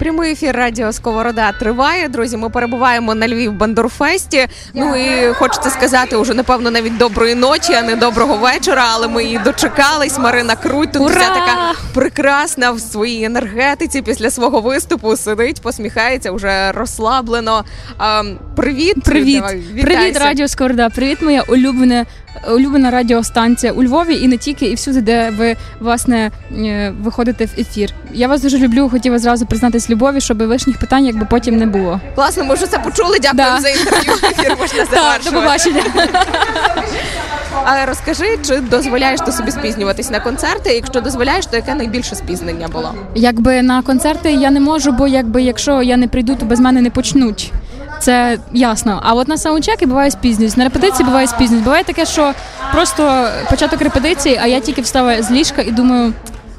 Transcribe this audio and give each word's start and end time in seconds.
Прямий 0.00 0.32
ефір 0.32 0.56
радіо 0.56 0.92
Сковорода 0.92 1.52
триває. 1.52 2.08
Друзі, 2.08 2.36
ми 2.36 2.50
перебуваємо 2.50 3.14
на 3.14 3.28
Львів 3.28 3.52
Бандурфесті. 3.52 4.46
Ну 4.74 4.96
і 4.96 5.32
хочеться 5.32 5.70
сказати, 5.70 6.16
уже 6.16 6.34
напевно 6.34 6.70
навіть 6.70 6.96
доброї 6.96 7.34
ночі, 7.34 7.72
а 7.74 7.82
не 7.82 7.96
доброго 7.96 8.36
вечора. 8.36 8.84
Але 8.92 9.08
ми 9.08 9.24
її 9.24 9.38
дочекались. 9.38 10.18
Марина 10.18 10.56
Круть 10.56 10.92
тут 10.92 11.02
Ура! 11.02 11.10
вся 11.10 11.28
така 11.28 11.72
прекрасна 11.94 12.70
в 12.70 12.80
своїй 12.80 13.24
енергетиці 13.24 14.02
після 14.02 14.30
свого 14.30 14.60
виступу. 14.60 15.16
Сидить, 15.16 15.62
посміхається, 15.62 16.32
вже 16.32 16.72
розслаблено. 16.72 17.64
А, 17.98 18.22
привіт, 18.56 18.96
Привіт, 19.04 19.38
Давай, 19.40 19.62
привіт. 19.82 20.18
Радіо 20.20 20.48
Сковорода. 20.48 20.88
Привіт, 20.90 21.18
моя 21.22 21.42
улюблена, 21.42 22.06
улюблена 22.50 22.90
радіостанція 22.90 23.72
у 23.72 23.82
Львові 23.82 24.14
і 24.14 24.28
не 24.28 24.36
тільки, 24.36 24.66
і 24.66 24.74
всюди, 24.74 25.00
де 25.00 25.30
ви 25.30 25.56
власне 25.80 26.30
е, 26.52 26.92
виходите 27.02 27.44
в 27.46 27.50
ефір. 27.58 27.90
Я 28.12 28.28
вас 28.28 28.42
дуже 28.42 28.58
люблю. 28.58 28.88
Хотіла 28.88 29.18
зразу 29.18 29.46
признатись 29.46 29.89
любові, 29.90 30.20
щоб 30.20 30.42
лишніх 30.42 30.78
питань, 30.78 31.06
якби 31.06 31.26
потім 31.30 31.56
не 31.56 31.66
було. 31.66 32.00
Класно, 32.14 32.44
ми 32.44 32.54
вже 32.54 32.66
це 32.66 32.78
почули. 32.78 33.18
Дякую 33.22 33.44
Да. 33.54 33.60
за 33.60 33.68
інтерв'ю. 33.68 34.12
Ефір 34.30 34.56
можна 34.60 34.84
Так, 34.90 35.20
до 35.24 35.30
побачення. 35.32 35.82
А 37.64 37.86
розкажи, 37.86 38.38
чи 38.46 38.56
дозволяєш 38.56 39.20
ти 39.20 39.32
собі 39.32 39.50
спізнюватись 39.50 40.10
на 40.10 40.20
концерти? 40.20 40.70
Якщо 40.74 41.00
дозволяєш, 41.00 41.46
то 41.46 41.56
яке 41.56 41.74
найбільше 41.74 42.14
спізнення 42.14 42.68
було? 42.68 42.94
Якби 43.14 43.62
на 43.62 43.82
концерти 43.82 44.32
я 44.32 44.50
не 44.50 44.60
можу, 44.60 44.92
бо 44.92 45.08
якби 45.08 45.42
якщо 45.42 45.82
я 45.82 45.96
не 45.96 46.08
прийду, 46.08 46.34
то 46.34 46.46
без 46.46 46.60
мене 46.60 46.80
не 46.80 46.90
почнуть. 46.90 47.52
Це 48.00 48.38
ясно. 48.52 49.00
А 49.04 49.12
от 49.14 49.28
на 49.28 49.36
саундчеки 49.38 49.86
буває 49.86 50.10
спізнююсь. 50.10 50.56
На 50.56 50.64
репетиції 50.64 51.06
буває 51.06 51.26
спізнююсь. 51.26 51.64
Буває 51.64 51.84
таке, 51.84 52.06
що 52.06 52.32
просто 52.72 53.28
початок 53.50 53.80
репетиції, 53.82 54.40
а 54.42 54.46
я 54.46 54.60
тільки 54.60 54.80
встала 54.82 55.22
з 55.22 55.30
ліжка 55.30 55.62
і 55.62 55.70
думаю: 55.70 56.12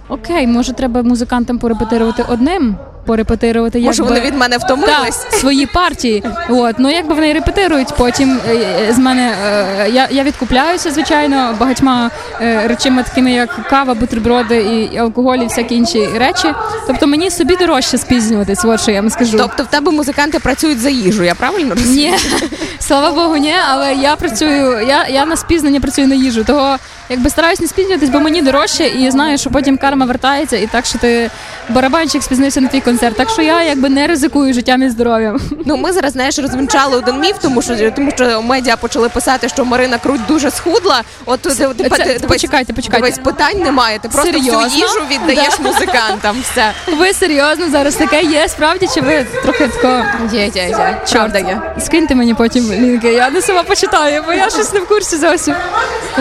окей, 0.09 0.47
може, 0.47 0.73
треба 0.73 1.03
музикантам 1.03 1.59
порепетирувати 1.59 2.25
одним, 2.29 2.75
порепетирувати 3.11 3.79
Може, 3.79 4.03
якби... 4.03 4.15
вони 4.15 4.27
від 4.27 4.37
мене 4.37 4.57
втомились? 4.57 5.17
Так, 5.17 5.33
свої 5.33 5.65
партії. 5.65 6.23
От 6.49 6.75
ну 6.79 6.91
якби 6.91 7.15
вони 7.15 7.33
репетирують, 7.33 7.87
потім 7.97 8.39
е, 8.49 8.55
е, 8.55 8.93
з 8.93 8.97
мене 8.97 9.35
е, 9.45 9.89
я, 9.89 10.07
я 10.11 10.23
відкупляюся, 10.23 10.91
звичайно, 10.91 11.55
багатьма 11.59 12.11
речами, 12.39 13.03
такими 13.03 13.31
як 13.31 13.67
кава, 13.69 13.93
бутерброди 13.93 14.89
і 14.93 14.97
алкоголь, 14.97 15.37
і 15.37 15.43
всякі 15.45 15.75
інші 15.75 16.09
речі. 16.17 16.53
Тобто 16.87 17.07
мені 17.07 17.29
собі 17.29 17.55
дорожче 17.55 17.97
спізнюватись, 17.97 18.65
от 18.65 18.81
що 18.81 18.91
я 18.91 19.01
вам 19.01 19.09
скажу. 19.09 19.37
Тобто 19.37 19.63
в 19.63 19.67
тебе 19.67 19.91
музиканти 19.91 20.39
працюють 20.39 20.79
за 20.79 20.89
їжу, 20.89 21.23
я 21.23 21.35
правильно 21.35 21.75
розумію? 21.75 22.11
Ні, 22.11 22.17
слава 22.79 23.11
Богу, 23.11 23.37
ні, 23.37 23.53
але 23.71 23.93
я 23.93 24.15
працюю, 24.15 24.87
я, 24.87 25.07
я 25.07 25.25
на 25.25 25.37
спізнення 25.37 25.79
працюю 25.79 26.07
на 26.07 26.15
їжу. 26.15 26.43
Того 26.43 26.77
якби 27.11 27.29
стараюсь 27.29 27.59
не 27.59 27.67
спізнюватись, 27.67 28.09
бо 28.09 28.19
мені 28.19 28.41
дорожче, 28.41 28.87
і 28.87 29.11
знаю, 29.11 29.37
що 29.37 29.49
потім 29.49 29.77
карма 29.77 30.05
вертається, 30.05 30.57
і 30.57 30.67
так 30.67 30.85
що 30.85 30.99
ти 30.99 31.29
барабанщик 31.69 32.23
спізнився 32.23 32.61
на 32.61 32.67
твій 32.67 32.79
концерт. 32.81 33.15
Так 33.15 33.29
що 33.29 33.41
я 33.41 33.63
якби 33.63 33.89
не 33.89 34.07
ризикую 34.07 34.53
життям 34.53 34.83
і 34.83 34.89
здоров'ям. 34.89 35.39
Ну 35.65 35.77
ми 35.77 35.91
зараз 35.93 36.13
знаєш 36.13 36.39
розвінчали 36.39 36.97
один 36.97 37.19
міф, 37.19 37.35
тому 37.41 37.61
що 37.61 37.91
тому 37.91 38.11
що 38.15 38.41
медіа 38.41 38.77
почали 38.77 39.09
писати, 39.09 39.49
що 39.49 39.65
Марина 39.65 39.97
Круть 39.97 40.21
дуже 40.27 40.51
схудла. 40.51 41.01
От 41.25 41.39
ти, 41.41 41.49
ти, 41.49 41.89
це- 41.89 42.05
ти- 42.19 42.27
почекайте, 42.27 42.73
почекайте. 42.73 43.05
дивись, 43.05 43.19
питань 43.23 43.59
немає. 43.63 43.99
Ти 43.99 44.09
просто 44.09 44.31
Серйозно? 44.31 44.59
всю 44.59 44.81
їжу 44.81 44.99
віддаєш 45.11 45.53
Да. 45.59 45.63
музикантам. 45.69 46.35
Все 46.41 46.71
Ви 46.99 47.13
серйозно 47.13 47.69
зараз 47.69 47.95
таке 47.95 48.21
є? 48.21 48.47
Справді 48.49 48.87
чи 48.95 49.01
ви 49.01 49.25
трохи 49.43 49.67
тако 49.67 50.05
є, 50.33 50.41
є, 50.55 50.63
є. 50.69 50.97
Правда 51.11 51.39
є. 51.39 51.61
Скиньте 51.79 52.15
мені 52.15 52.33
потім 52.33 52.71
лінки. 52.73 53.13
Я 53.13 53.29
не 53.29 53.41
сама 53.41 53.63
почитаю, 53.63 54.23
бо 54.27 54.33
я 54.33 54.49
щось 54.49 54.73
не 54.73 54.79
в 54.79 54.87
курсі 54.87 55.17
зовсім. 55.17 55.55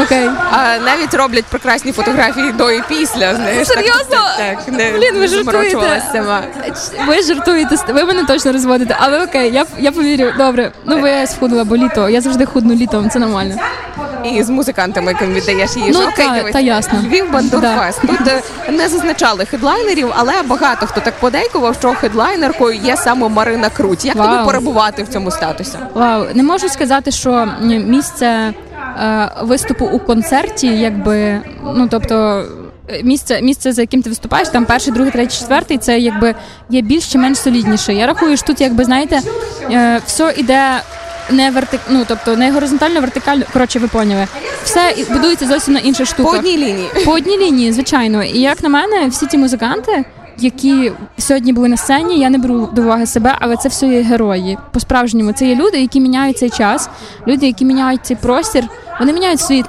Окей. 0.02 0.30
А 0.52 0.78
навіть 0.84 1.14
роблять 1.14 1.44
прекрасні 1.44 1.92
фотографії 1.92 2.52
до 2.52 2.70
і 2.70 2.82
після. 2.88 3.34
Знаєш, 3.34 3.68
Серйозно? 3.68 4.04
Так, 4.38 4.64
так 4.64 4.68
не 4.68 4.92
Блін, 4.92 5.14
ви 5.18 5.28
жартуєте. 5.28 6.02
сама. 6.12 6.42
Ви 7.08 7.22
жартуєте, 7.22 7.76
ви 7.88 8.04
мене 8.04 8.24
точно 8.24 8.52
розводите, 8.52 8.96
але 9.00 9.24
окей, 9.24 9.52
я, 9.52 9.64
я 9.78 9.92
повірю. 9.92 10.32
Добре, 10.38 10.72
ну 10.86 11.00
ви 11.00 11.26
схудла, 11.26 11.64
бо 11.64 11.76
літо. 11.76 12.08
Я 12.08 12.20
завжди 12.20 12.46
худну 12.46 12.74
літом, 12.74 13.10
це 13.10 13.18
нормально. 13.18 13.54
І 14.24 14.42
з 14.42 14.50
музикантами, 14.50 15.12
яким 15.12 15.34
віддаєш 15.34 15.76
їжу. 15.76 16.00
Ну, 16.02 16.08
Окей, 16.12 16.42
та- 16.44 16.52
та 16.52 16.60
ясно. 16.60 16.98
Львів 17.08 17.32
Бандурфест. 17.32 18.00
Тут 18.00 18.28
е, 18.28 18.42
не 18.70 18.88
зазначали 18.88 19.44
хедлайнерів, 19.46 20.12
але 20.16 20.32
багато 20.42 20.86
хто 20.86 21.00
так 21.00 21.14
подейкував, 21.14 21.74
що 21.74 21.94
хедлайнеркою 21.94 22.80
є 22.84 22.96
саме 22.96 23.28
Марина 23.28 23.70
Круть. 23.70 24.04
Як 24.04 24.16
Вау. 24.16 24.28
тобі 24.34 24.46
перебувати 24.46 25.02
в 25.02 25.08
цьому 25.08 25.30
статусі? 25.30 25.78
Вау, 25.94 26.24
не 26.34 26.42
можу 26.42 26.68
сказати, 26.68 27.10
що 27.10 27.48
місце 27.86 28.52
виступу 29.42 29.84
у 29.86 29.98
концерті, 29.98 30.66
якби 30.66 31.40
ну 31.64 31.88
тобто. 31.90 32.44
е, 32.90 33.02
Місце, 33.04 33.42
місце, 33.42 33.72
за 33.72 33.80
яким 33.82 34.02
ти 34.02 34.08
виступаєш, 34.08 34.48
там 34.48 34.64
перший, 34.64 34.92
другий, 34.92 35.12
третій, 35.12 35.38
четвертий, 35.38 35.78
це 35.78 35.98
якби 35.98 36.34
є 36.70 36.80
більш 36.82 37.12
чи 37.12 37.18
менш 37.18 37.38
солідніше. 37.38 37.94
Я 37.94 38.06
рахую, 38.06 38.36
що 38.36 38.46
тут, 38.46 38.60
якби 38.60 38.84
знаєте, 38.84 39.20
е, 39.70 40.00
все 40.06 40.34
іде 40.36 40.62
не 41.30 41.50
вертик, 41.50 41.80
ну 41.90 42.04
тобто 42.08 42.36
не 42.36 42.52
горизонтально, 42.52 43.00
вертикально. 43.00 43.44
Коротше, 43.52 43.78
ви 43.78 43.88
поняли. 43.88 44.26
Все 44.64 44.94
будується 45.10 45.46
зовсім 45.46 45.74
на 45.74 45.80
інших 45.80 46.14
По 46.16 46.22
одній 46.38 46.56
лінії. 46.56 46.88
По 47.04 47.12
одній 47.12 47.38
лінії, 47.38 47.72
звичайно. 47.72 48.22
І 48.24 48.38
як 48.40 48.62
на 48.62 48.68
мене, 48.68 49.06
всі 49.08 49.26
ті 49.26 49.38
музиканти, 49.38 50.04
які 50.42 50.92
сьогодні 51.18 51.52
були 51.52 51.68
на 51.68 51.76
сцені, 51.76 52.18
я 52.18 52.30
не 52.30 52.38
беру 52.38 52.68
до 52.72 52.82
уваги 52.82 53.06
себе, 53.06 53.36
але 53.40 53.56
це 53.56 53.68
все 53.68 53.86
є 53.86 54.02
герої. 54.02 54.58
По-справжньому, 54.72 55.32
це 55.32 55.46
є 55.46 55.54
люди, 55.54 55.80
які 55.80 56.00
міняють 56.00 56.38
цей 56.38 56.50
час, 56.50 56.90
люди, 57.26 57.46
які 57.46 57.64
міняють 57.64 58.06
цей 58.06 58.16
простір, 58.16 58.64
вони 59.00 59.12
міняють 59.12 59.40
світ. 59.40 59.66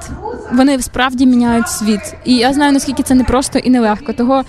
Вони 0.54 0.82
справді 0.82 1.26
міняють 1.26 1.70
світ. 1.70 2.16
І 2.26 2.36
я 2.36 2.54
знаю, 2.54 2.72
наскільки 2.72 3.04
це 3.04 3.16
непросто 3.16 3.60
і 3.60 3.70
нелегко. 3.70 4.14
Того 4.14 4.44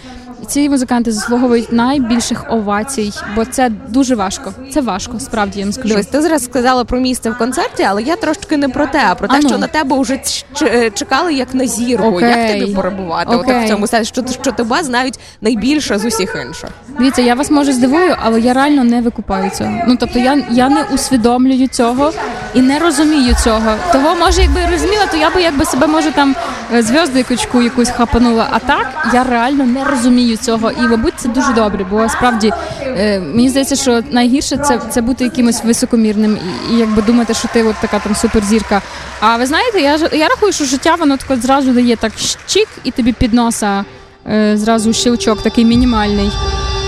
ці 0.47 0.69
музиканти 0.69 1.13
заслуговують 1.13 1.73
найбільших 1.73 2.45
овацій, 2.51 3.13
бо 3.37 3.45
це 3.45 3.71
дуже 3.89 4.15
важко. 4.15 4.53
Це 4.73 4.81
важко, 4.81 5.21
справді 5.21 5.59
я 5.59 5.65
вам 5.65 5.73
скажу. 5.73 5.89
Дивись, 5.89 6.07
ти 6.07 6.21
зараз 6.23 6.45
сказала 6.45 6.85
про 6.85 7.01
місце 7.01 7.31
в 7.31 7.39
концерті, 7.39 7.83
але 7.83 8.03
я 8.03 8.17
трошки 8.17 8.57
не 8.57 8.69
про 8.69 8.87
те, 8.87 9.01
а 9.11 9.15
про 9.15 9.29
те, 9.29 9.35
А 9.37 9.41
ну. 9.43 9.49
що 9.49 9.59
на 9.59 9.67
тебе 9.67 10.01
вже 10.01 10.17
ч- 10.55 10.91
чекали 10.91 11.35
як 11.35 11.55
на 11.55 11.67
зірку. 11.67 12.07
Окей. 12.07 12.29
Як 12.31 12.61
тобі 12.61 12.75
перебувати? 12.75 13.37
Отак 13.37 13.65
в 13.65 13.69
цьому 13.69 13.87
сенсі, 13.87 14.09
що, 14.09 14.25
що 14.43 14.53
тебе 14.53 14.83
знають 14.85 15.19
найбільше 15.41 15.99
з 15.99 16.05
усіх 16.05 16.37
інших. 16.47 16.71
Дивіться, 16.99 17.23
я 17.23 17.35
вас 17.35 17.51
може 17.51 17.73
здивую, 17.73 18.17
але 18.23 18.41
я 18.41 18.53
реально 18.53 18.85
не 18.85 19.01
викупаю 19.01 19.51
цього. 19.51 19.73
Ну 19.89 19.97
тобто 20.01 20.19
я, 20.19 20.43
я 20.51 20.69
не 20.69 20.85
усвідомлюю 20.95 21.69
цього 21.69 22.13
і 22.55 22.61
не 22.61 22.79
розумію 22.79 23.35
цього. 23.45 23.75
Того 23.93 24.15
може, 24.15 24.41
якби 24.43 24.61
розуміла, 24.73 25.07
то 25.11 25.17
я 25.17 25.31
би 25.31 25.43
якби 25.43 25.65
себе 25.65 25.87
може 25.87 26.11
там 26.13 26.37
е, 26.75 26.83
зв'язкочку 26.83 27.63
якусь 27.63 27.91
хапанула. 27.91 28.47
А 28.51 28.59
так 28.59 28.87
я 29.15 29.25
реально 29.25 29.65
не 29.65 29.85
розумію 29.85 30.32
цього. 30.37 30.71
І 30.71 30.81
мабуть 30.81 31.15
це 31.17 31.29
дуже 31.29 31.53
добре, 31.53 31.87
бо 31.91 32.09
справді 32.09 32.53
е, 32.83 33.21
мені 33.21 33.49
здається, 33.49 33.77
що 33.77 34.03
найгірше 34.11 34.57
це, 34.57 34.81
це 34.91 35.01
бути 35.01 35.25
якимось 35.25 35.65
високомірним 35.65 36.39
і, 36.71 36.75
і 36.75 36.79
якби 36.79 37.03
думати, 37.03 37.35
що 37.35 37.49
ти 37.53 37.63
от 37.63 37.77
така 37.81 37.99
там 37.99 38.15
суперзірка. 38.15 38.83
А 39.21 39.37
ви 39.37 39.47
знаєте, 39.47 39.81
я 39.81 39.99
я 40.13 40.29
рахую, 40.29 40.53
що 40.53 40.65
життя 40.65 40.95
воно 40.95 41.17
тако 41.17 41.37
зразу 41.37 41.73
дає 41.73 41.97
так 41.97 42.13
щик 42.47 42.69
і 42.85 42.91
тобі 42.91 43.13
під 43.13 43.35
носа 43.35 43.85
е, 44.31 44.57
зразу 44.57 44.93
щелчок 44.93 45.43
такий 45.43 45.65
мінімальний. 45.65 46.31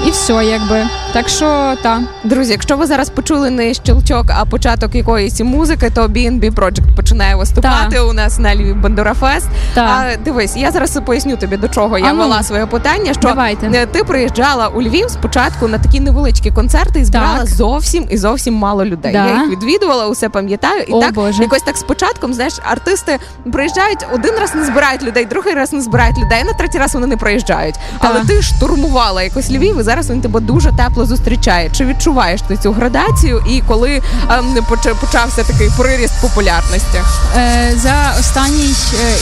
І 0.06 0.10
все, 0.10 0.32
якби. 0.32 0.86
Так 1.14 1.28
що 1.28 1.74
та. 1.82 2.02
Друзі, 2.24 2.52
якщо 2.52 2.76
ви 2.76 2.86
зараз 2.86 3.10
почули 3.10 3.50
не 3.50 3.74
щелчок, 3.74 4.26
а 4.28 4.44
початок 4.44 4.94
якоїсь 4.94 5.40
музики, 5.40 5.90
то 5.94 6.02
B&B 6.02 6.50
Project 6.54 6.96
починає 6.96 7.34
виступати 7.36 8.00
у 8.00 8.12
нас 8.12 8.38
на 8.38 8.54
Львів 8.54 8.80
Бандура 8.80 9.14
Фест. 9.14 9.46
А 9.76 10.04
дивись, 10.24 10.56
я 10.56 10.70
зараз 10.70 11.00
поясню 11.06 11.36
тобі 11.36 11.56
до 11.56 11.68
чого 11.68 11.98
я 11.98 12.12
вела 12.12 12.42
своє 12.42 12.66
питання. 12.66 13.12
Що 13.12 13.20
Давайте. 13.28 13.66
е, 13.74 13.86
ти 13.86 14.04
приїжджала 14.04 14.68
у 14.68 14.82
Львів 14.82 15.10
спочатку 15.10 15.68
на 15.68 15.78
такі 15.78 16.00
невеличкі 16.00 16.50
концерти 16.50 17.00
і 17.00 17.04
збирала 17.04 17.38
Так. 17.38 17.46
зовсім 17.46 18.06
і 18.10 18.16
зовсім 18.18 18.54
мало 18.54 18.84
людей. 18.84 19.12
Да. 19.12 19.26
Я 19.26 19.34
їх 19.42 19.50
відвідувала, 19.50 20.06
усе 20.06 20.28
пам'ятаю. 20.28 20.82
І 20.82 20.92
О, 20.92 21.00
так 21.00 21.14
Боже. 21.14 21.42
якось 21.42 21.62
так 21.62 21.76
спочатку, 21.76 22.32
знаєш, 22.32 22.54
артисти 22.70 23.18
приїжджають 23.52 24.06
один 24.14 24.32
раз 24.40 24.54
не 24.54 24.64
збирають 24.64 25.02
людей, 25.02 25.24
другий 25.24 25.54
раз 25.54 25.72
не 25.72 25.80
збирають 25.80 26.18
людей, 26.18 26.44
на 26.44 26.52
третій 26.52 26.78
раз 26.78 26.94
вони 26.94 27.06
не 27.06 27.16
приїжджають. 27.16 27.74
Але 27.98 28.14
Так. 28.18 28.26
ти 28.26 28.42
штурмувала 28.42 29.22
якось 29.22 29.50
Львів, 29.50 29.80
і 29.80 29.82
зараз 29.82 30.10
він 30.10 30.20
тебе 30.20 30.40
дуже 30.40 30.72
тепло 30.72 31.03
зустрічає. 31.06 31.70
Чи 31.76 31.84
відчуваєш 31.84 32.42
ти 32.42 32.56
цю 32.56 32.72
градацію? 32.72 33.42
І 33.50 33.62
коли 33.68 34.02
ем, 34.30 34.44
поч- 34.68 34.94
почався 35.00 35.42
такий 35.42 35.70
приріст 35.78 36.12
популярності? 36.20 36.98
Е, 37.36 37.72
за 37.82 38.14
останній, 38.20 38.74
е, 38.94 39.16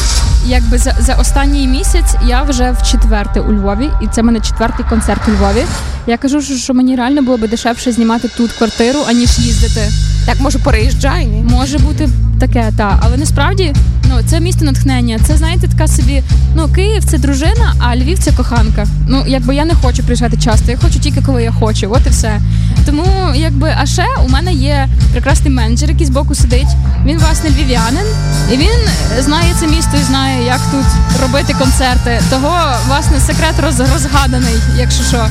якби 0.47 0.79
за, 0.79 0.97
за 1.01 1.15
останній 1.15 1.67
місяць 1.69 2.15
я 2.27 2.43
вже 2.43 2.71
в 2.71 2.87
четверте 2.91 3.41
у 3.41 3.53
Львові, 3.53 3.91
і 4.03 4.07
це 4.07 4.23
в 4.23 4.25
мене 4.25 4.41
четвертий 4.41 4.87
концерт 4.89 5.21
у 5.29 5.31
Львові. 5.31 5.65
Я 6.07 6.17
кажу, 6.19 6.43
що, 6.43 6.55
що 6.55 6.75
мені 6.75 6.97
реально 6.97 7.23
було 7.23 7.37
би 7.39 7.49
дешевше 7.49 7.93
знімати 7.93 8.29
тут 8.37 8.53
квартиру, 8.53 8.99
аніж 9.09 9.39
їздити. 9.39 9.93
Так 10.27 10.41
може 10.41 10.59
переїжджай? 10.59 11.27
Ні? 11.27 11.45
Може 11.51 11.79
бути 11.79 12.09
таке, 12.47 12.73
та 12.77 12.99
але 13.03 13.17
насправді 13.17 13.73
ну 14.09 14.21
це 14.27 14.41
місто 14.41 14.65
натхнення. 14.65 15.19
Це 15.27 15.37
знаєте, 15.37 15.69
така 15.69 15.89
собі. 15.89 16.23
Ну 16.55 16.69
Київ 16.69 17.05
це 17.05 17.19
дружина, 17.19 17.75
а 17.79 17.97
Львів 17.97 18.19
це 18.19 18.33
коханка. 18.33 18.87
Ну 19.09 19.25
якби 19.27 19.55
я 19.55 19.65
не 19.65 19.75
хочу 19.75 20.03
приїжджати 20.03 20.37
часто. 20.37 20.71
Я 20.71 20.79
хочу 20.79 20.99
тільки 20.99 21.23
коли 21.23 21.43
я 21.43 21.53
хочу. 21.53 21.91
От 21.91 22.07
і 22.07 22.11
все. 22.11 22.41
Тому 22.87 23.05
якби, 23.35 23.75
а 23.79 23.87
ще 23.87 24.07
у 24.27 24.29
мене 24.29 24.53
є 24.53 24.89
прекрасний 25.13 25.53
менеджер, 25.53 25.91
який 25.91 26.07
збоку 26.07 26.35
сидить. 26.35 26.77
Він 27.07 27.19
власне 27.19 27.51
львів'янин, 27.51 28.07
і 28.53 28.57
він 28.57 28.79
знає 29.21 29.55
це 29.61 29.67
місто 29.67 29.97
і 30.01 30.05
знає, 30.05 30.47
як 30.47 30.61
тут 30.71 30.87
робити 31.23 31.55
концерти. 31.59 32.21
Того 32.31 32.59
власне 32.87 33.21
секрет 33.21 33.55
роз, 33.65 33.81
розгаданий, 33.81 34.55
якщо 34.79 35.05
що. 35.05 35.27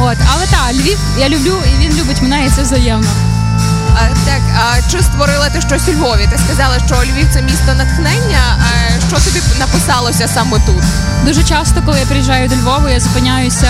От, 0.00 0.16
але 0.34 0.46
так, 0.46 0.72
Львів 0.72 0.98
я 1.20 1.28
люблю, 1.28 1.54
і 1.72 1.86
він 1.86 2.00
любить 2.00 2.22
мене, 2.22 2.46
і 2.46 2.50
це 2.50 2.62
взаємно. 2.62 3.33
А, 3.94 4.08
так, 4.26 4.42
а 4.56 4.90
чи 4.90 5.02
створила 5.02 5.48
ти 5.50 5.60
щось 5.60 5.88
у 5.88 5.92
Львові? 5.92 6.28
Ти 6.32 6.38
сказала, 6.38 6.78
що 6.86 6.94
Львів 6.94 7.28
це 7.34 7.42
місто 7.42 7.74
натхнення. 7.74 8.56
А 8.58 8.93
що 9.08 9.16
тобі 9.16 9.40
написалося 9.58 10.28
саме 10.34 10.58
тут? 10.66 10.82
Дуже 11.26 11.42
часто, 11.42 11.82
коли 11.86 11.98
я 11.98 12.06
приїжджаю 12.06 12.48
до 12.48 12.56
Львова, 12.56 12.90
я 12.90 13.00
зупиняюся 13.00 13.68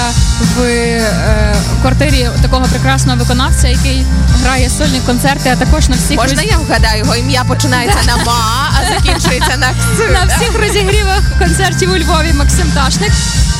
в 0.56 0.62
е, 0.62 1.54
квартирі 1.82 2.28
такого 2.42 2.64
прекрасного 2.66 3.18
виконавця, 3.18 3.68
який 3.68 4.06
грає 4.42 4.70
сольні 4.70 5.00
концерти, 5.06 5.50
а 5.52 5.56
також 5.56 5.88
на 5.88 5.96
всіх 5.96 6.16
Можна 6.16 6.42
роз- 6.42 6.50
я 6.50 6.58
вгадаю, 6.58 6.98
його 6.98 7.16
ім'я 7.16 7.44
починається 7.44 7.98
на 8.06 8.16
ма, 8.16 8.70
а 8.80 8.94
закінчується 8.94 9.56
на 9.56 9.66
кс. 9.68 10.12
на 10.12 10.36
всіх 10.36 10.58
розігрівах 10.60 11.20
концертів 11.38 11.90
у 11.92 11.96
Львові 11.96 12.32
Максим 12.32 12.66
Ташник. 12.74 13.12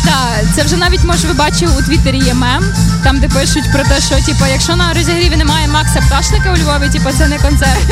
Так, 0.04 0.44
це 0.56 0.62
вже 0.62 0.76
навіть 0.76 1.04
може 1.04 1.26
ви 1.28 1.32
бачили 1.34 1.72
у 1.78 1.82
Твіттері 1.82 2.18
є 2.18 2.34
мем, 2.34 2.64
там 3.04 3.20
де 3.20 3.28
пишуть 3.28 3.72
про 3.72 3.82
те, 3.84 4.00
що 4.00 4.14
типу, 4.26 4.46
якщо 4.52 4.76
на 4.76 4.92
розігріві 4.92 5.36
немає 5.36 5.68
Макса 5.68 6.00
Пташника 6.00 6.52
у 6.52 6.56
Львові, 6.56 6.88
типу, 6.92 7.10
це 7.18 7.28
не 7.28 7.38
концерт. 7.38 7.86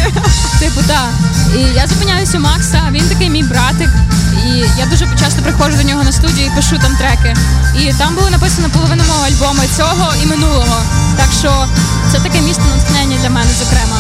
Типу, 0.61 0.81
так. 0.87 1.09
І 1.57 1.59
я 1.75 1.87
зупиняюся 1.87 2.39
у 2.39 2.41
Макса, 2.41 2.83
він 2.91 3.09
такий 3.09 3.31
мій 3.31 3.43
братик. 3.73 3.91
І 4.47 4.65
я 4.79 4.87
дуже 4.87 5.07
часто 5.19 5.43
приходжу 5.43 5.77
до 5.77 5.83
нього 5.83 6.03
на 6.05 6.13
студію 6.13 6.47
і 6.47 6.57
пишу 6.57 6.79
там 6.79 6.97
треки. 6.97 7.35
І 7.79 7.93
там 7.93 8.15
було 8.15 8.31
написано 8.31 8.69
половину 8.69 9.05
мого 9.09 9.25
альбому 9.27 9.63
цього 9.77 10.15
і 10.23 10.27
минулого. 10.27 10.77
Так 11.17 11.29
що 11.39 11.67
це 12.13 12.19
таке 12.19 12.41
місто 12.41 12.63
натхнення 12.77 13.17
для 13.23 13.31
мене, 13.31 13.51
зокрема. 13.59 13.99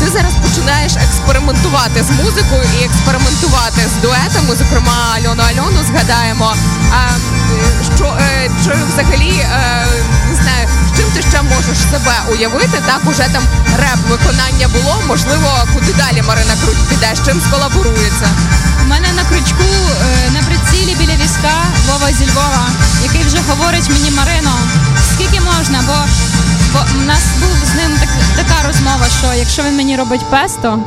Ти 0.00 0.10
зараз 0.10 0.32
починаєш 0.42 0.92
експериментувати 0.96 2.02
з 2.02 2.10
музикою 2.10 2.62
і 2.80 2.84
експериментувати 2.84 3.80
з 3.94 4.02
дуетами. 4.02 4.56
Зокрема, 4.56 5.16
Альону 5.16 5.42
Альону 5.42 5.78
згадаємо. 5.88 6.54
А 6.92 7.06
е, 7.06 7.96
що 7.96 8.16
е, 8.20 8.50
чи 8.64 8.72
взагалі 8.92 9.46
ще 11.30 11.42
можеш 11.42 11.78
себе 11.78 12.14
уявити? 12.32 12.82
Так 12.86 13.00
уже 13.06 13.24
там 13.32 13.42
реп 13.78 14.00
виконання 14.08 14.68
було. 14.68 15.02
Можливо, 15.08 15.50
куди 15.74 15.92
далі 15.92 16.22
Марина 16.28 16.54
Круть 16.62 16.88
піде, 16.88 17.10
з 17.14 17.26
чим 17.26 17.40
сколаборується. 17.40 18.28
У 18.84 18.88
мене 18.90 19.08
на 19.12 19.24
крючку 19.24 19.64
е, 19.64 20.30
на 20.30 20.40
прицілі 20.42 20.94
біля 20.94 21.16
візка 21.24 21.54
Вова 21.86 22.12
зі 22.12 22.26
Львова, 22.26 22.66
який 23.02 23.22
вже 23.24 23.38
говорить 23.48 23.90
мені 23.90 24.10
Марино, 24.10 24.54
скільки 25.14 25.40
можна, 25.40 25.80
бо, 25.86 25.96
бо 26.72 27.02
в 27.02 27.06
нас 27.06 27.22
був 27.40 27.56
з 27.72 27.74
ним 27.76 27.98
так, 28.00 28.08
така 28.36 28.66
розмова, 28.66 29.06
що 29.18 29.34
якщо 29.34 29.62
він 29.62 29.76
мені 29.76 29.96
робить 29.96 30.30
песто, 30.30 30.78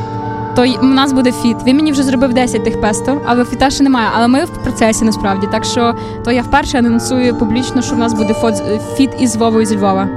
то 0.56 0.62
в 0.62 0.84
нас 0.84 1.12
буде 1.12 1.32
фіт. 1.32 1.56
Він 1.66 1.76
мені 1.76 1.92
вже 1.92 2.02
зробив 2.02 2.32
10 2.32 2.64
тих 2.64 2.80
песто, 2.80 3.20
але 3.26 3.44
фіта 3.44 3.70
ще 3.70 3.84
немає. 3.84 4.08
Але 4.16 4.28
ми 4.28 4.44
в 4.44 4.62
процесі 4.62 5.04
насправді. 5.04 5.48
Так 5.52 5.64
що 5.64 5.94
то 6.24 6.32
я 6.32 6.42
вперше 6.42 6.78
анонсую 6.78 7.34
публічно, 7.34 7.82
що 7.82 7.94
в 7.94 7.98
нас 7.98 8.12
буде 8.12 8.34
фіт 8.96 9.10
із 9.18 9.36
Вовою 9.36 9.66
зі 9.66 9.76
Львова. 9.76 10.08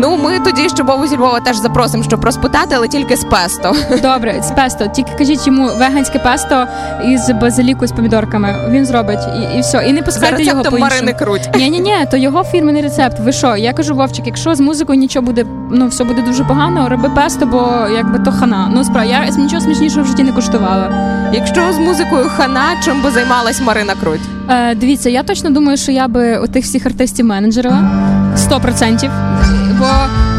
Ну 0.00 0.16
ми 0.16 0.38
тоді 0.38 0.68
ще 0.68 0.82
Вову 0.82 1.06
зі 1.06 1.16
Львова 1.16 1.40
теж 1.40 1.56
запросимо, 1.56 2.02
щоб 2.02 2.24
розпитати, 2.24 2.74
але 2.76 2.88
тільки 2.88 3.16
з 3.16 3.24
песто. 3.24 3.76
Добре, 4.02 4.42
з 4.42 4.50
песто. 4.50 4.86
Тільки 4.86 5.10
кажіть 5.18 5.46
йому 5.46 5.66
веганське 5.78 6.18
песто 6.18 6.66
із 7.04 7.30
базиліку 7.30 7.86
з 7.86 7.92
помідорками. 7.92 8.54
Він 8.70 8.86
зробить 8.86 9.18
і, 9.36 9.58
і 9.58 9.60
все. 9.60 9.84
І 9.88 9.92
не 9.92 9.98
За 9.98 10.04
пускайте 10.04 10.42
його 10.42 10.62
по. 10.62 10.78
Марини 10.78 11.12
Круть. 11.12 11.50
Ні, 11.56 11.70
ні, 11.70 11.80
ні, 11.80 11.96
то 12.10 12.16
його 12.16 12.44
фірменний 12.44 12.82
рецепт. 12.82 13.20
Ви 13.20 13.32
що? 13.32 13.56
Я 13.56 13.72
кажу, 13.72 13.94
Вовчик, 13.94 14.26
якщо 14.26 14.54
з 14.54 14.60
музикою 14.60 14.98
нічого 14.98 15.26
буде, 15.26 15.44
ну 15.70 15.86
все 15.86 16.04
буде 16.04 16.22
дуже 16.22 16.44
погано, 16.44 16.88
роби 16.88 17.10
песто, 17.14 17.46
бо 17.46 17.86
якби 17.96 18.18
то 18.18 18.32
хана. 18.32 18.70
Ну 18.74 18.84
справді, 18.84 19.10
я 19.10 19.28
нічого 19.36 19.60
смішнішого 19.62 20.02
в 20.02 20.06
житті 20.06 20.22
не 20.22 20.32
куштувала. 20.32 20.90
Якщо 21.32 21.72
з 21.72 21.78
музикою 21.78 22.30
хана, 22.36 22.62
чим 22.84 23.02
би 23.02 23.10
займалась 23.10 23.60
Марина 23.60 23.94
Круть? 24.02 24.20
Е, 24.50 24.74
дивіться, 24.74 25.10
я 25.10 25.22
точно 25.22 25.50
думаю, 25.50 25.76
що 25.76 25.92
я 25.92 26.08
би 26.08 26.36
отих 26.38 26.64
всіх 26.64 26.86
артистів 26.86 27.26
менеджерила 27.26 27.90
100%. 28.36 29.67
Бо 29.78 29.90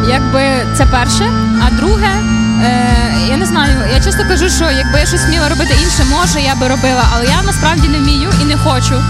якби 0.09 0.41
це 0.77 0.86
перше, 0.86 1.31
а 1.68 1.71
друге. 1.71 2.12
Е, 2.63 2.95
я 3.30 3.38
не 3.38 3.45
знаю, 3.45 3.77
я 3.94 4.03
часто 4.03 4.24
кажу, 4.27 4.50
що 4.50 4.63
якби 4.71 5.00
я 5.00 5.06
щось 5.06 5.25
вміла 5.25 5.50
робити 5.50 5.74
інше, 5.83 6.03
може 6.12 6.41
я 6.41 6.56
би 6.56 6.68
робила, 6.68 7.03
але 7.13 7.25
я 7.25 7.41
насправді 7.41 7.88
не 7.88 7.97
вмію 7.97 8.30
і 8.41 8.45
не 8.45 8.57
хочу. 8.57 8.95
Е, 8.95 9.03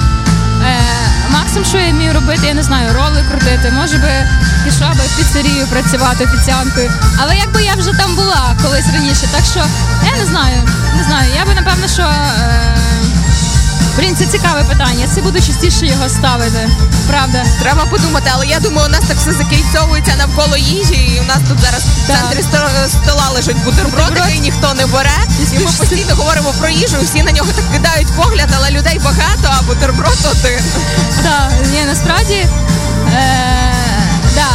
максимум, 1.32 1.66
що 1.66 1.78
я 1.78 1.92
вмію 1.92 2.14
робити, 2.14 2.48
я 2.48 2.54
не 2.54 2.64
знаю, 2.64 2.94
роли 2.94 3.24
крутити. 3.30 3.72
Може 3.72 3.98
би 3.98 4.10
пішла 4.66 4.90
би 4.90 5.04
в 5.06 5.18
піцерію 5.18 5.68
працювати 5.68 6.24
офіціанткою. 6.26 6.92
Але 7.18 7.36
якби 7.36 7.64
я 7.64 7.76
вже 7.76 7.92
там 7.92 8.16
була 8.16 8.56
колись 8.64 8.94
раніше, 8.94 9.28
так 9.32 9.46
що 9.52 9.64
я 10.12 10.18
не 10.20 10.26
знаю, 10.26 10.58
не 10.98 11.04
знаю. 11.04 11.32
Я 11.36 11.46
би 11.46 11.54
напевно, 11.54 11.88
що. 11.88 12.02
Е, 12.04 12.80
Блін, 13.98 14.16
це 14.16 14.26
цікаве 14.26 14.64
питання. 14.64 15.08
Це 15.16 15.22
буду 15.22 15.40
частіше 15.42 15.86
його 15.86 16.10
ставити. 16.10 16.70
Правда. 17.10 17.39
Треба 17.62 17.86
подумати, 17.86 18.32
але 18.34 18.48
я 18.48 18.60
думаю, 18.60 18.88
у 18.88 18.92
нас 18.92 19.02
так 19.08 19.18
все 19.18 19.34
закільцьовується 19.34 20.16
навколо 20.18 20.58
їжі, 20.58 20.94
і 21.16 21.20
у 21.20 21.24
нас 21.24 21.38
тут 21.50 21.60
зараз 21.60 21.82
в 21.84 22.08
центрі 22.08 22.44
сто- 22.44 23.00
стола 23.04 23.30
лежить 23.34 23.64
бутербродики, 23.64 24.36
і 24.36 24.40
ніхто 24.40 24.74
не 24.74 24.86
бере. 24.86 25.12
І 25.54 25.60
ми 25.60 25.66
постійно 25.66 26.16
говоримо 26.16 26.54
про 26.60 26.70
їжу, 26.70 26.98
і 27.02 27.06
всі 27.06 27.24
на 27.24 27.32
нього 27.32 27.52
так 27.56 27.66
кидають 27.74 28.08
погляд, 28.08 28.50
але 28.58 28.72
людей 28.72 29.00
багато, 29.04 29.50
а 29.60 29.62
бутерброд 29.62 30.18
один. 30.32 30.60
Так, 31.24 31.52
ні, 31.72 31.82
насправді. 31.86 32.34
Е, 33.14 33.74
да. 34.36 34.48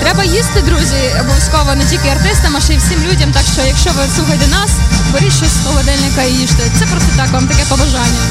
Треба 0.00 0.24
їсти, 0.24 0.62
друзі, 0.62 1.00
обов'язково 1.20 1.74
не 1.74 1.84
тільки 1.84 2.08
артистам, 2.08 2.56
а 2.56 2.60
ще 2.60 2.74
й 2.74 2.78
всім 2.78 3.00
людям. 3.08 3.32
Так 3.32 3.44
що, 3.52 3.62
якщо 3.62 3.90
ви 3.90 4.02
слухаєте 4.16 4.46
нас, 4.46 4.70
беріть 5.12 5.36
щось 5.36 5.56
з 5.56 5.66
холодильника 5.66 6.22
і 6.22 6.32
їжте. 6.32 6.62
Це 6.78 6.86
просто 6.86 7.08
так, 7.16 7.30
вам 7.32 7.48
таке 7.48 7.64
побажання. 7.68 8.22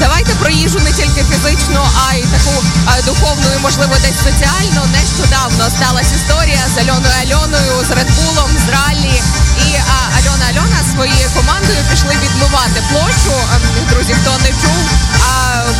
Давайте 0.00 0.32
про 0.34 0.50
їжу 0.50 0.78
не 0.78 0.92
тільки 0.92 1.22
фізичну, 1.30 1.80
а 2.06 2.14
й 2.14 2.22
таку 2.22 2.54
а, 2.86 3.02
духовну 3.02 3.46
і, 3.56 3.62
можливо, 3.62 3.94
десь 4.02 4.18
соціальну. 4.28 4.82
Нещодавно 4.96 5.64
сталася 5.76 6.14
історія 6.20 6.62
з 6.74 6.78
Альоною 6.78 7.14
Альоною, 7.22 7.74
з 7.88 7.90
Редбулом, 7.98 8.50
з 8.64 8.66
Раллі. 8.74 9.16
І 9.66 9.68
а, 9.96 9.98
Альона 10.18 10.44
Альона 10.50 10.78
своєю 10.94 11.28
командою 11.36 11.80
пішли 11.90 12.14
відмивати 12.24 12.78
площу. 12.90 13.34
Ем, 13.54 13.62
Друзі, 13.90 14.14
хто 14.20 14.30
не 14.44 14.50
чув, 14.60 14.84
а 15.28 15.32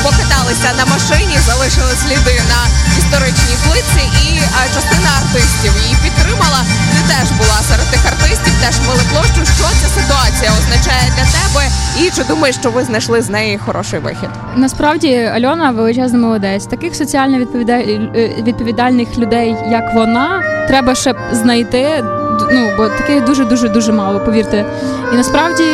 покаталися 0.02 0.70
на 0.78 0.84
машині, 0.94 1.38
залишили 1.46 1.94
сліди 2.02 2.42
на 2.52 2.60
історичній 2.98 3.56
плитці, 3.64 4.04
і 4.26 4.42
а, 4.58 4.74
частина 4.74 4.93
артистів 5.34 5.72
її 5.82 5.96
підтримала. 6.02 6.60
Ти 6.92 7.12
теж 7.12 7.30
була 7.30 7.58
серед 7.68 7.86
тих 7.90 8.06
артистів, 8.12 8.54
теж 8.60 8.80
мили 8.88 9.00
площу. 9.12 9.52
Що 9.56 9.64
ця 9.80 9.88
ситуація 10.00 10.50
означає 10.60 11.12
для 11.16 11.24
тебе? 11.24 11.62
І 12.00 12.10
чи 12.10 12.24
думаєш, 12.24 12.56
що 12.56 12.70
ви 12.70 12.84
знайшли 12.84 13.22
з 13.22 13.30
неї 13.30 13.58
хороший 13.66 13.98
вихід? 13.98 14.28
Насправді 14.56 15.16
Альона 15.16 15.70
величезний 15.70 16.22
молодець. 16.22 16.66
Таких 16.66 16.94
соціально 16.94 17.36
е, 17.38 18.30
відповідальних 18.42 19.18
людей, 19.18 19.56
як 19.70 19.94
вона, 19.94 20.42
треба 20.68 20.94
ще 20.94 21.14
знайти. 21.32 22.04
Ну 22.52 22.70
бо 22.76 22.88
таких 22.88 23.24
дуже 23.24 23.44
дуже 23.44 23.68
дуже 23.68 23.92
мало, 23.92 24.20
повірте. 24.20 24.64
І 25.12 25.16
насправді 25.16 25.64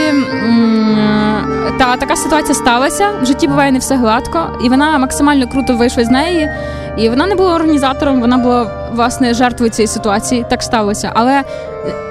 та 1.78 1.96
така 1.96 2.16
ситуація 2.16 2.54
сталася. 2.54 3.11
В 3.23 3.26
житті 3.26 3.49
буває 3.49 3.73
не 3.73 3.78
все 3.78 3.96
гладко, 3.96 4.58
і 4.64 4.68
вона 4.68 4.99
максимально 4.99 5.49
круто 5.49 5.76
вийшла 5.76 6.04
з 6.04 6.11
неї. 6.11 6.50
І 6.96 7.08
вона 7.08 7.26
не 7.26 7.35
була 7.35 7.54
організатором, 7.54 8.20
вона 8.20 8.38
була 8.38 8.79
власне 8.94 9.35
жертвою 9.35 9.70
цієї 9.73 9.88
ситуації. 9.88 10.47
Так 10.50 10.62
сталося. 10.62 11.11
Але 11.14 11.32
е, 11.32 11.44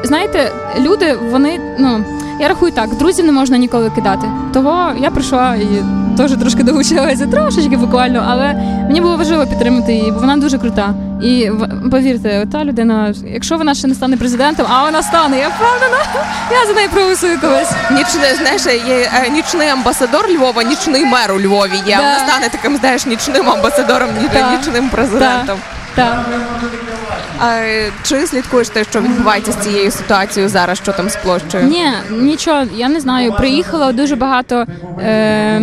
знаєте, 0.04 0.52
люди, 0.80 1.16
вони 1.32 1.60
ну. 1.80 2.04
Я 2.42 2.48
рахую 2.48 2.72
так, 2.72 2.96
друзів 2.98 3.26
не 3.26 3.32
можна 3.32 3.58
ніколи 3.58 3.90
кидати. 3.90 4.28
Того 4.54 4.92
я 5.00 5.12
прийшла 5.12 5.56
і 5.56 5.84
теж 6.18 6.32
трошки 6.32 6.64
долучилася, 6.64 7.28
трошечки 7.28 7.78
буквально, 7.78 8.26
але 8.30 8.54
мені 8.88 9.02
було 9.02 9.18
важливо 9.18 9.46
підтримати 9.48 9.94
її, 9.94 10.12
бо 10.12 10.20
вона 10.20 10.38
дуже 10.38 10.58
крута. 10.58 10.94
І 11.24 11.52
повірте, 11.92 12.48
та 12.52 12.64
людина, 12.64 13.14
якщо 13.26 13.58
вона 13.58 13.74
ще 13.74 13.88
не 13.88 13.96
стане 13.96 14.18
президентом, 14.18 14.66
а 14.70 14.84
вона 14.84 15.04
стане, 15.04 15.40
я 15.40 15.48
впевнена, 15.48 16.04
я 16.62 16.68
за 16.68 16.74
неї 16.74 16.88
проголосую 16.88 17.40
колись. 17.42 17.72
Нічний, 17.92 18.36
знаєш, 18.38 18.66
є 18.88 19.12
е, 19.26 19.30
нічний 19.30 19.68
амбасадор 19.68 20.26
Львова, 20.30 20.64
нічний 20.64 21.06
мер 21.06 21.32
у 21.32 21.40
Львові 21.40 21.76
є. 21.88 21.98
Да. 21.98 21.98
Вона 21.98 22.20
стане 22.20 22.50
таким, 22.52 22.78
знаєш, 22.78 23.06
нічним 23.06 23.50
амбасадором, 23.50 24.10
Да. 24.34 24.58
нічним 24.58 24.90
президентом. 24.90 25.58
Так. 26.00 26.26
А 27.40 27.62
чи 28.04 28.28
слідкуєш 28.28 28.70
те, 28.70 28.84
що 28.84 29.02
відбувається 29.02 29.52
з 29.52 29.56
цією 29.56 29.92
ситуацією 29.92 30.50
зараз? 30.50 30.78
Що 30.78 30.94
там 30.94 31.10
з 31.10 31.16
площею? 31.16 31.68
Ні, 31.68 31.86
нічого, 32.12 32.64
я 32.76 32.90
не 32.90 33.00
знаю. 33.00 33.34
Приїхало 33.34 33.92
дуже 33.92 34.16
багато. 34.16 34.66
Е, 35.00 35.62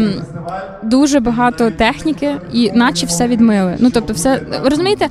Дуже 0.82 1.20
багато 1.20 1.70
техніки, 1.70 2.36
і 2.52 2.70
наче 2.74 3.06
все 3.06 3.26
відмили. 3.28 3.76
Ну 3.78 3.90
тобто, 3.90 4.12
все 4.12 4.40
розумієте, 4.64 5.08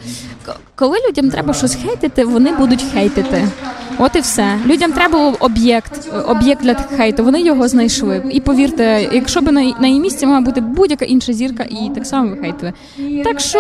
коли 0.76 0.98
людям 1.10 1.30
треба 1.30 1.54
щось 1.54 1.76
хейтити, 1.86 2.26
вони 2.26 2.52
будуть 2.52 2.86
хейтити. 2.94 3.48
От 3.98 4.16
і 4.16 4.20
все. 4.20 4.60
Людям 4.66 4.92
треба 4.92 5.20
був 5.20 5.38
об'єкт, 5.40 5.92
об'єкт 6.28 6.62
для 6.62 6.76
хейту. 6.98 7.24
Вони 7.24 7.42
його 7.42 7.68
знайшли. 7.68 8.24
І 8.32 8.40
повірте, 8.40 9.10
якщо 9.12 9.42
б 9.42 9.52
на, 9.52 9.74
на 9.80 9.88
її 9.88 10.00
місці 10.00 10.26
мала 10.26 10.42
бути 10.42 10.62
будь-яка 10.62 11.06
інша 11.06 11.34
зірка, 11.34 11.64
і 11.64 11.92
так 11.96 12.06
само 12.06 12.30
ви 12.30 12.38
хейтили. 12.38 12.74
Так 13.24 13.40
що 13.40 13.60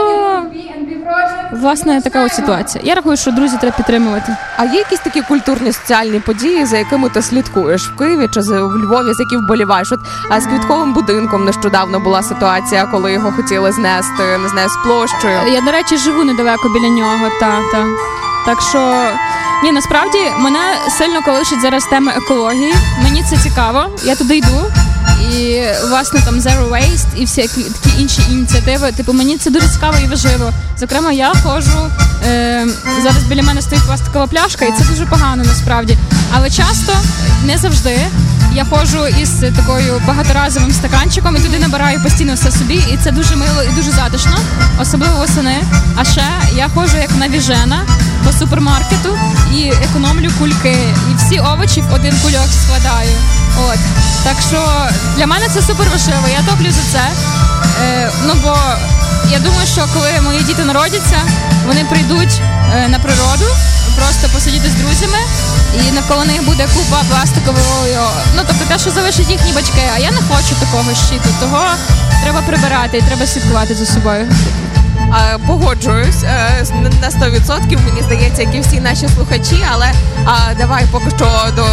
власне 1.53 2.01
така 2.01 2.25
от 2.25 2.31
ситуація. 2.31 2.83
Я 2.87 2.95
рахую, 2.95 3.17
що 3.17 3.31
друзі 3.31 3.57
треба 3.61 3.77
підтримувати. 3.77 4.35
А 4.57 4.65
є 4.65 4.73
якісь 4.79 4.99
такі 4.99 5.21
культурні 5.21 5.71
соціальні 5.71 6.19
події, 6.19 6.65
за 6.65 6.77
якими 6.77 7.09
ти 7.09 7.21
слідкуєш 7.21 7.89
в 7.89 7.97
Києві 7.97 8.27
чи 8.33 8.39
в 8.39 8.77
Львові, 8.77 9.13
з 9.13 9.19
які 9.19 9.37
вболіваєш? 9.37 9.91
От 9.91 9.99
а 10.29 10.41
з 10.41 10.45
квітковим 10.45 10.93
будинком 10.93 11.45
нещодавно 11.45 11.99
була 11.99 12.23
ситуація, 12.23 12.85
коли 12.85 13.13
його 13.13 13.31
хотіли 13.31 13.71
знести, 13.71 14.37
не 14.43 14.49
знаю, 14.49 14.69
з 14.69 14.77
площею. 14.83 15.53
Я, 15.53 15.61
до 15.61 15.71
речі, 15.71 15.97
живу 15.97 16.23
недалеко 16.23 16.69
біля 16.69 16.89
нього, 16.89 17.29
та, 17.39 17.59
та. 17.71 17.85
Так 18.45 18.61
що. 18.61 19.11
Ні, 19.63 19.71
насправді 19.71 20.17
мене 20.37 20.59
сильно 20.89 21.21
колишить 21.21 21.61
зараз 21.61 21.85
тема 21.85 22.11
екології. 22.15 22.73
Мені 23.03 23.23
це 23.29 23.37
цікаво. 23.37 23.85
Я 24.03 24.15
туди 24.15 24.37
йду. 24.37 24.71
І 25.21 25.61
власне 25.89 26.21
там 26.25 26.35
Zero 26.35 26.69
Waste 26.69 27.15
і 27.15 27.25
всякі 27.25 27.63
такі 27.63 28.01
інші 28.01 28.21
ініціативи. 28.31 28.91
Типу, 28.91 29.13
мені 29.13 29.37
це 29.37 29.49
дуже 29.49 29.67
цікаво 29.67 29.97
і 30.03 30.07
важливо. 30.07 30.53
Зокрема, 30.79 31.11
я 31.11 31.33
ходжу 31.43 31.91
е, 32.25 32.67
зараз 33.03 33.23
біля 33.23 33.43
мене 33.43 33.61
стоїть 33.61 33.85
пластикова 33.85 34.27
пляшка, 34.27 34.65
і 34.65 34.71
це 34.71 34.83
дуже 34.89 35.05
погано 35.05 35.43
насправді. 35.43 35.97
Але 36.33 36.49
часто 36.49 36.93
не 37.45 37.57
завжди. 37.57 37.99
Я 38.55 38.65
ходжу 38.65 39.07
із 39.21 39.29
такою 39.29 40.01
багаторазовим 40.07 40.71
стаканчиком 40.71 41.35
і 41.35 41.39
туди 41.39 41.59
набираю 41.59 42.03
постійно 42.03 42.33
все 42.33 42.51
собі, 42.51 42.75
і 42.75 42.97
це 43.03 43.11
дуже 43.11 43.35
мило 43.35 43.63
і 43.63 43.75
дуже 43.75 43.91
затишно, 43.91 44.37
особливо 44.81 45.17
восени. 45.17 45.63
А 45.95 46.03
ще 46.03 46.23
я 46.55 46.69
ходжу 46.69 46.97
як 46.97 47.09
навіжена 47.19 47.85
по 48.25 48.31
супермаркету 48.31 49.17
і 49.55 49.73
економлю 49.89 50.29
кульки. 50.39 50.77
І 51.11 51.15
всі 51.17 51.39
овочі 51.39 51.81
в 51.81 51.93
один 51.93 52.13
кульок 52.23 52.47
складаю. 52.63 53.11
От 53.67 53.79
так 54.35 54.43
що 54.43 54.89
для 55.17 55.27
мене 55.27 55.47
це 55.47 55.61
супер 55.61 55.87
важливо. 55.91 56.27
Я 56.27 56.51
топлю 56.51 56.71
за 56.71 56.81
це. 56.91 57.11
Е, 57.83 58.11
ну 58.25 58.33
бо 58.43 58.57
я 59.31 59.39
думаю, 59.39 59.67
що 59.67 59.85
коли 59.93 60.21
мої 60.21 60.43
діти 60.43 60.63
народяться, 60.63 61.17
вони 61.65 61.85
прийдуть 61.85 62.41
е, 62.75 62.87
на 62.87 62.99
природу, 62.99 63.45
просто 63.97 64.29
посидіти 64.33 64.69
з 64.69 64.73
друзями, 64.73 65.17
і 65.75 65.91
навколо 65.91 66.25
них 66.25 66.45
буде 66.45 66.67
купа 66.73 67.03
пластикової. 67.09 67.97
Ну 68.35 68.41
тобто 68.47 68.65
те, 68.67 68.79
що 68.79 68.91
залишать 68.91 69.29
їхні 69.29 69.51
батьки. 69.51 69.91
А 69.95 69.99
я 69.99 70.11
не 70.11 70.17
хочу 70.17 70.55
такого 70.59 70.95
щиту. 70.95 71.29
Того 71.39 71.63
треба 72.23 72.41
прибирати 72.41 72.97
і 72.97 73.01
треба 73.01 73.27
слідкувати 73.27 73.75
за 73.75 73.85
собою. 73.85 74.31
А, 75.17 75.37
Погоджуюсь 75.47 76.23
е, 76.23 76.65
на 77.01 77.09
100%, 77.09 77.59
мені 77.85 78.01
здається, 78.01 78.41
як 78.41 78.55
і 78.55 78.59
всі 78.59 78.79
наші 78.79 79.07
слухачі. 79.15 79.65
Але 79.73 79.91
давай 80.57 80.85
поки 80.91 81.09
що 81.09 81.27
до, 81.55 81.65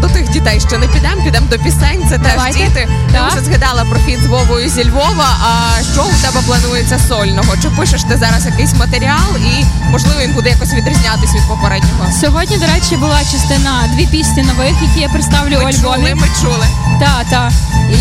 до 0.00 0.08
тих 0.08 0.28
дітей 0.30 0.60
ще 0.60 0.78
не 0.78 0.86
підемо, 0.86 1.24
підемо 1.24 1.46
до 1.50 1.58
пісень. 1.58 2.04
Це 2.10 2.18
теж 2.18 2.32
Давайте. 2.34 2.58
діти. 2.58 2.88
Ти 3.06 3.12
Так. 3.12 3.30
вже 3.32 3.44
згадала 3.44 3.84
про 3.84 4.00
фіт 4.00 4.22
з 4.22 4.26
Вовою 4.26 4.68
зі 4.68 4.90
Львова. 4.90 5.26
А 5.44 5.82
що 5.92 6.02
у 6.02 6.22
тебе 6.22 6.46
планується 6.46 6.98
сольного? 7.08 7.54
Чи 7.62 7.70
пишеш 7.70 8.02
ти 8.02 8.16
зараз 8.16 8.46
якийсь 8.46 8.74
матеріал 8.74 9.36
і 9.36 9.64
можливо 9.90 10.20
він 10.20 10.32
буде 10.32 10.50
якось 10.50 10.72
відрізнятись 10.74 11.34
від 11.34 11.48
попереднього? 11.48 12.12
Сьогодні, 12.20 12.56
до 12.56 12.66
речі, 12.66 12.96
була 12.96 13.20
частина 13.32 13.84
дві 13.94 14.06
пісні 14.06 14.42
нових, 14.42 14.82
які 14.82 15.00
я 15.00 15.08
представлю 15.08 15.58
у 15.60 15.64
Ми 15.64 15.72
чули, 15.72 16.14
ми 16.14 16.28
чули. 16.42 16.66
Так, 17.00 17.26
так. 17.30 17.52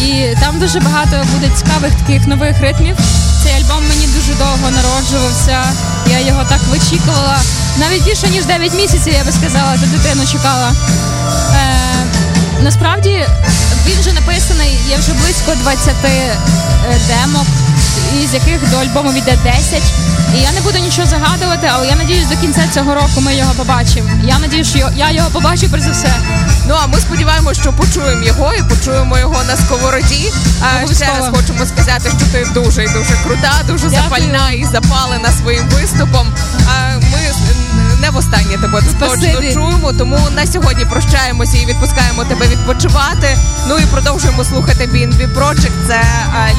І 0.03 0.35
там 0.41 0.59
дуже 0.59 0.79
багато 0.79 1.17
буде 1.33 1.55
цікавих 1.55 1.91
таких 1.93 2.27
нових 2.27 2.59
ритмів. 2.61 2.95
Цей 3.43 3.53
альбом 3.53 3.87
мені 3.87 4.07
дуже 4.07 4.33
довго 4.33 4.71
народжувався. 4.71 5.63
Я 6.07 6.19
його 6.19 6.43
так 6.49 6.59
вичікувала. 6.69 7.37
Навіть 7.77 8.03
більше 8.03 8.27
ніж 8.27 8.45
9 8.45 8.73
місяців, 8.73 9.13
я 9.13 9.23
би 9.23 9.31
сказала, 9.31 9.77
ту 9.77 9.85
дитину 9.85 10.27
чекала. 10.31 10.71
Е, 11.53 11.79
насправді 12.61 13.25
він 13.85 13.99
вже 13.99 14.13
написаний, 14.13 14.79
є 14.89 14.97
вже 14.97 15.13
близько 15.13 15.51
20 15.55 15.95
е, 16.05 16.37
демок, 17.07 17.47
із 18.23 18.33
яких 18.33 18.69
до 18.71 18.77
альбому 18.77 19.17
йде 19.17 19.37
10. 19.43 19.81
І 20.37 20.41
я 20.41 20.51
не 20.51 20.61
буду 20.61 20.77
нічого 20.77 21.07
загадувати, 21.07 21.69
але 21.73 21.87
я 21.87 21.95
надіюсь, 21.95 22.27
до 22.27 22.35
кінця 22.37 22.61
цього 22.73 22.95
року 22.95 23.21
ми 23.21 23.35
його 23.35 23.53
побачимо. 23.53 24.09
Я 24.23 24.39
надіюсь, 24.39 24.67
що 24.69 24.89
я 24.95 25.11
його 25.11 25.29
побачу 25.29 25.67
перш 25.71 25.83
за 25.83 25.91
все. 25.91 26.13
Ну 26.67 26.75
а 26.83 26.87
ми 26.87 26.99
сподіваємося, 26.99 27.61
що 27.61 27.73
почуємо 27.73 28.23
його 28.23 28.53
і 28.53 28.63
почуємо 28.63 29.17
його 29.17 29.43
на 29.47 29.55
сковороді. 29.65 30.31
А 30.61 30.67
ще 30.69 30.77
Обов'язково. 30.83 31.17
раз 31.17 31.29
хочемо 31.37 31.65
сказати, 31.65 32.09
що 32.17 32.25
ти 32.31 32.47
дуже 32.53 32.83
і 32.83 32.87
дуже 32.87 33.13
крута, 33.23 33.51
дуже 33.67 33.89
Дякую. 33.89 34.03
запальна 34.03 34.51
і 34.51 34.65
запалена 34.71 35.29
своїм 35.41 35.63
виступом. 35.69 36.27
А 36.67 36.87
ми 36.95 37.17
м, 37.17 37.88
не 37.99 38.09
востаннє 38.09 38.57
тебе 38.57 38.81
Спасибі. 38.81 39.33
точно 39.33 39.53
чуємо. 39.53 39.93
Тому 39.93 40.19
на 40.35 40.45
сьогодні 40.45 40.85
прощаємося 40.85 41.57
і 41.57 41.65
відпускаємо 41.65 42.23
тебе 42.23 42.47
відпочивати. 42.47 43.37
Ну 43.67 43.77
і 43.77 43.85
продовжуємо 43.85 44.43
слухати 44.43 44.89
BNB 44.93 45.33
Project. 45.33 45.71
Це 45.87 46.01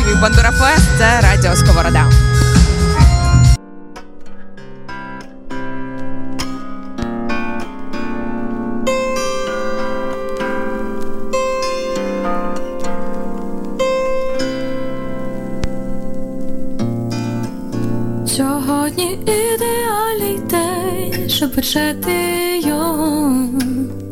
Львів 0.04 0.20
Бандура 0.20 0.50
Фест, 0.50 0.86
це 0.98 1.20
Радіо 1.20 1.56
Сковорода. 1.56 2.29
День, 21.40 21.50
почати 21.50 22.29